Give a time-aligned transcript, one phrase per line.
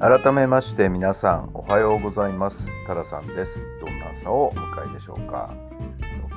[0.00, 2.74] 改めまして皆さんおはようございます。
[2.86, 3.68] タラさんです。
[3.82, 5.54] どんな朝をお迎えでしょうか。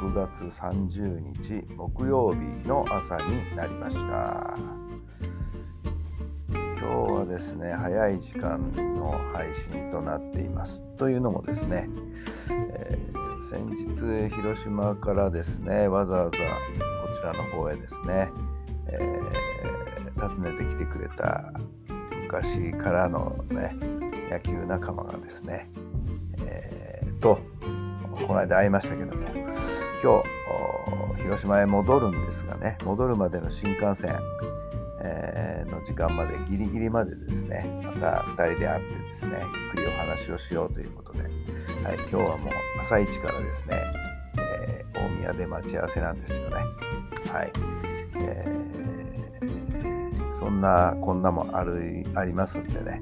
[0.02, 4.58] 6月30日木曜日の朝になりました。
[6.50, 10.84] 今日はですね早い時間の配信となっています。
[10.98, 11.88] というのもですね、
[12.74, 13.66] えー、先
[14.30, 16.36] 日広島からですねわざわざこ
[17.16, 18.30] ちらの方へですね、
[18.88, 21.54] えー、訪ねてきてくれた
[22.34, 23.76] 昔からのね
[24.32, 25.70] 野球仲間がですね、
[26.40, 27.40] えー、と
[28.26, 29.22] この間会いましたけども
[30.02, 30.24] 今
[31.14, 34.18] 日広島へ戻るんですがね戻るまでの新幹線、
[35.04, 43.80] えー、の時間までギリギリまでですねまた2人で会ってですねゆっくりお話をしようということで、はい、今日はもう朝一からですね、
[44.40, 46.56] えー、大宮で待ち合わせなんですよね。
[47.32, 47.52] はい
[48.16, 48.83] えー
[50.44, 53.02] そんなこんなもあるありますんでね。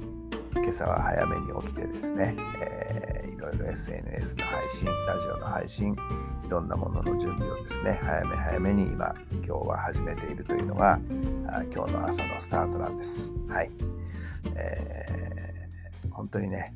[0.54, 5.96] 今朝は早めに起きてですね、えー、いろいろ SNS の配信ラジオの配信
[6.46, 11.00] いろんなものの準備をですね早め早めに今今日は始めているというのが
[11.74, 13.32] 今日の朝のスタートなんです。
[13.48, 13.70] はい、
[14.54, 16.72] えー、本当にね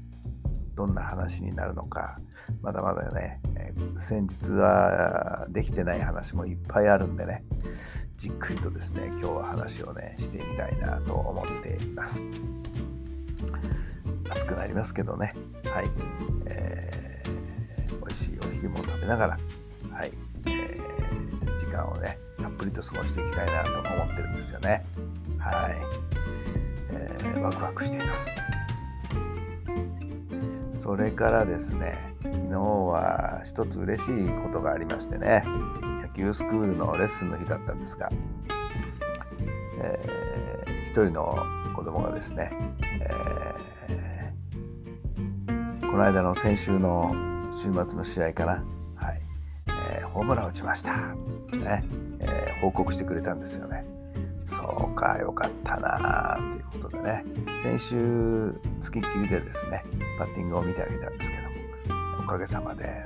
[0.74, 2.18] どんな話になるのか
[2.60, 7.44] まだまだね、えー、先日はできてない話もいっぱいあるんでね
[8.16, 12.24] じっくりとですね今日は話をねしてみたいなと思っています。
[14.30, 15.34] 暑くなりますけどね。
[15.66, 15.90] はい、
[16.46, 19.38] えー、美味しいお昼も食べながら
[19.92, 20.12] はい、
[20.46, 24.84] えー、時間をねたっぷりと過ごしていきたいなと思ってるんですよね。
[25.38, 25.76] はい、
[26.92, 28.34] えー、ワクワクしています。
[30.72, 32.15] それからですね
[32.46, 35.42] 昨日は一つ嬉しいことがありましてね。
[36.00, 38.08] 野球スクールのレッスンの日だったんですが、
[39.82, 41.36] えー、一人の
[41.74, 42.52] 子供がですね、
[43.00, 47.12] えー、この間の先週の
[47.50, 48.64] 週末の試合かな、
[48.94, 49.20] はい
[49.98, 50.96] えー、ホームラン打ちました、
[51.52, 51.84] ね
[52.20, 53.84] えー、報告してくれたんですよね。
[54.44, 57.24] そうか、よかったなということでね、
[57.64, 59.82] 先週、つきっきりでですね、
[60.20, 61.35] バッティングを見てあげたんですけ、
[62.26, 63.04] かげさまで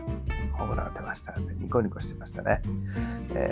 [0.53, 2.63] ホームラン打てましたでニコニコしてましたね、
[3.35, 3.51] え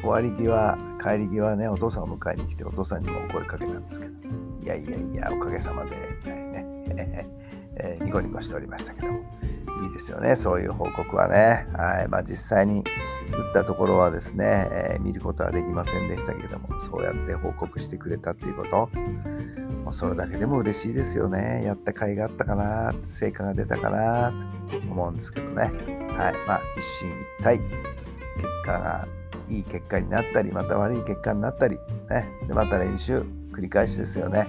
[0.02, 4.12] 終わり際帰り際ねお父さんを迎えに来てお父さんにもお声かけたんですけど
[4.62, 7.28] いやいやいやおかげさまでみたいにね、
[7.76, 9.18] えー、ニコニコしておりましたけども
[9.82, 11.68] いいですよねそういう報告はね。
[11.76, 12.82] はいまあ実際に
[13.30, 18.88] 打ったところはですね、えー、見ることはできませんでしたけれどもそうやって報告してくれたっていうこと。
[19.88, 21.62] もうそれだけでも嬉しいですよね。
[21.64, 24.34] やった甲斐があったかな成果が出たかな
[24.70, 25.62] と思うんですけどね。
[25.62, 25.72] はい。
[26.46, 27.10] まあ、一進
[27.40, 27.56] 一退。
[27.56, 29.08] 結果が
[29.48, 31.78] いい結果になったりまた悪い結果になったり、
[32.10, 34.46] ね、でまた練習繰り返しですよね。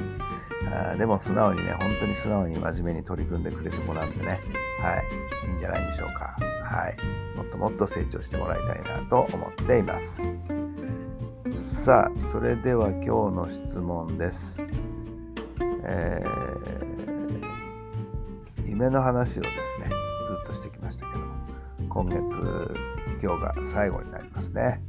[0.73, 4.41] あでも素直にね本当に素直に真面目に取り組んでくれる子なんでね。
[4.81, 5.06] はい。
[5.47, 6.35] いいんじゃないでしょうか。
[6.66, 7.38] はい。
[7.38, 10.21] もっともっと成長してもらいたいなと思っています。
[11.56, 14.61] さあそれでは今日の質問です
[15.91, 19.89] えー、夢の話をですね
[20.27, 21.19] ずっとしてきましたけど
[21.89, 22.75] 今月
[23.22, 24.83] 今日が最後になりますね。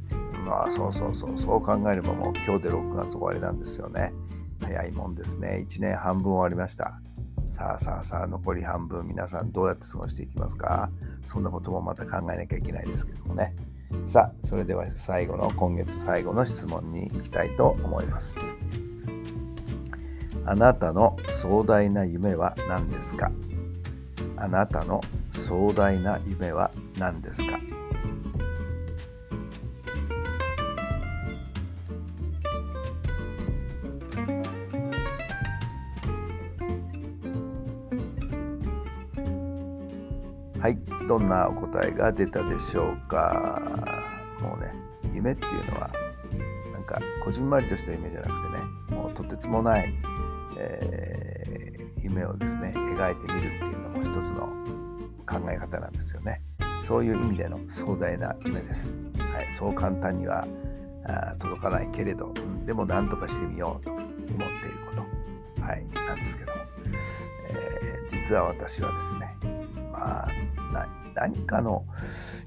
[0.45, 4.13] まあそうそうそうそう考えればもう今日で6月終わりなんですよね。
[4.61, 5.65] 早いもんですね。
[5.67, 7.01] 1年半分終わりました。
[7.49, 10.89] さあさあさあ残り半分皆さんどうやって過ごしていきますか？
[11.25, 13.55] そんなこともまた考えなきゃいけないですけどもね。
[14.05, 18.37] さあそれでは最後の今月最後の質問に行きたいと思います。
[20.43, 23.31] あなたの壮大な夢は何ですか？
[24.37, 25.01] あなたの
[25.31, 27.59] 壮大な夢は何ですか？
[40.59, 40.77] はい
[41.07, 43.61] どんなお答えが出たでしょうか？
[44.41, 44.73] もうね
[45.13, 45.89] 夢っていうのは
[46.73, 49.93] なんかこじんまりとした夢じゃなくてねもうとてつもない、
[50.61, 54.47] えー、夢をですね描いてみるっていうのも一つの
[55.25, 56.41] 考え方なんですよね。
[56.81, 58.97] そういう意味での壮大な夢です。
[59.33, 60.47] はい、そう簡単には
[61.05, 62.33] あ届かないけれど、
[62.65, 66.61] でも何とかしてみようと思っていること、はい、なんですけども。
[67.49, 69.35] えー、実は私はですね
[69.91, 70.27] まあ
[71.13, 71.85] 何かの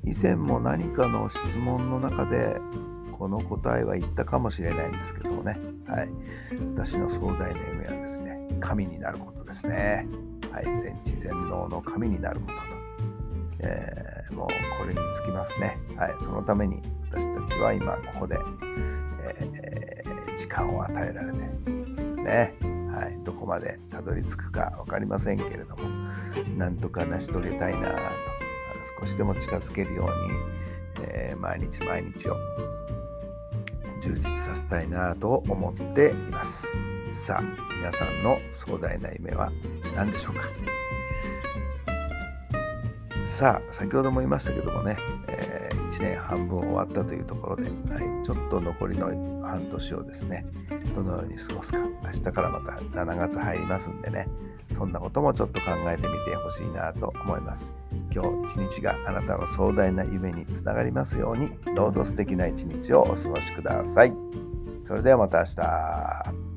[0.02, 2.58] 以前も何かの質問の中で
[3.18, 5.56] この答えは言ったかもしれないんですけどもね、
[5.86, 6.10] はい、
[6.74, 10.06] 私の壮大な夢はですね神になることですね、
[10.50, 12.62] はい、全知全能の神になることと、
[13.60, 16.80] えー、もうこれにつきますね、はい、そのために
[17.10, 18.38] 私たちは今ここで、
[19.22, 22.54] えー、時間を与えられてですね。
[22.94, 25.82] はい、どこまでたどり着くか分かりませんけれども
[26.56, 27.96] なんとか成し遂げたいなと
[29.00, 32.36] 少しでも近づけるように、えー、毎日毎日を
[34.04, 36.68] 充実させたいなと思っています。
[37.10, 37.42] さあ
[37.78, 39.50] 皆さんの壮大な夢は
[39.96, 40.42] 何でしょうか？
[43.26, 44.98] さあ先ほども言いましたけどもね、
[45.28, 49.06] えー、1年半分終わったというところで、はい、ちょっと残りの
[49.42, 50.44] 半年をですね
[50.94, 51.78] どのように過ごすか。
[51.78, 54.28] 明日からまた7月入りますんでね。
[54.72, 57.72] そんなこともちょっと考えてみてほしいなと思います。
[58.12, 61.50] 今日一日があなたの壮大な夢につながりますように。
[61.74, 64.12] どうぞ素敵な一日をお過ごしください。
[64.82, 66.54] それではまた明日。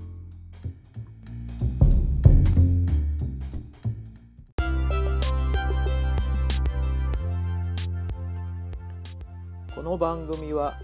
[9.76, 10.80] この番組は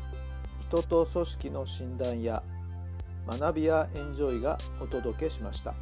[0.70, 2.42] 人と組織の診断や
[3.28, 5.74] 学びやエンジョイがお届けしました。